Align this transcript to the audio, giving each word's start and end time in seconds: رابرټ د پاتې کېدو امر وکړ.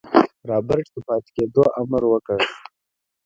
رابرټ 0.49 0.85
د 0.93 0.95
پاتې 1.07 1.29
کېدو 1.35 1.63
امر 1.81 2.03
وکړ. 2.09 2.39